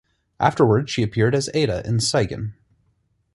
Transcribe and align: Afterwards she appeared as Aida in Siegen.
Afterwards 0.39 0.89
she 0.91 1.03
appeared 1.03 1.35
as 1.35 1.47
Aida 1.53 1.85
in 1.85 1.99
Siegen. 1.99 2.53